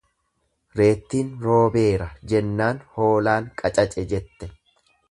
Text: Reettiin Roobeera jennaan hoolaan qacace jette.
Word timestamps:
Reettiin 0.79 1.29
Roobeera 1.43 2.09
jennaan 2.33 2.83
hoolaan 2.97 3.51
qacace 3.63 4.01
jette. 4.15 4.51